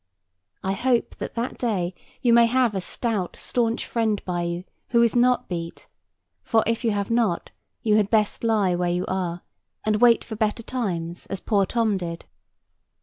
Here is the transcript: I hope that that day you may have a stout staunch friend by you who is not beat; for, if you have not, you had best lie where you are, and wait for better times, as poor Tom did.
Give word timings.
I 0.63 0.73
hope 0.73 1.17
that 1.17 1.35
that 1.35 1.59
day 1.59 1.93
you 2.23 2.33
may 2.33 2.47
have 2.47 2.73
a 2.73 2.81
stout 2.81 3.35
staunch 3.35 3.85
friend 3.85 4.19
by 4.25 4.41
you 4.41 4.63
who 4.89 5.03
is 5.03 5.15
not 5.15 5.47
beat; 5.47 5.85
for, 6.41 6.63
if 6.65 6.83
you 6.83 6.89
have 6.89 7.11
not, 7.11 7.51
you 7.83 7.97
had 7.97 8.09
best 8.09 8.43
lie 8.43 8.73
where 8.73 8.89
you 8.89 9.05
are, 9.07 9.43
and 9.85 9.97
wait 10.01 10.23
for 10.23 10.35
better 10.35 10.63
times, 10.63 11.27
as 11.27 11.39
poor 11.39 11.67
Tom 11.67 11.97
did. 11.97 12.25